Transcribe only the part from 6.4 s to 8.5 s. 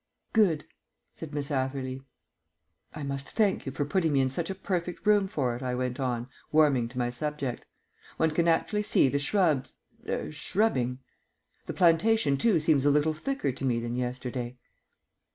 warming to my subject. "One can